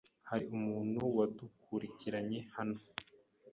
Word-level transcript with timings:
Hari 0.29 0.45
umuntu 0.57 1.01
wadukurikiranye 1.17 2.39
hano? 2.55 2.79